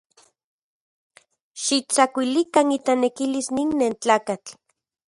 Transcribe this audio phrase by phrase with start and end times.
[1.63, 4.51] Xiktsakuilikan itanekilis nin nentlakatl.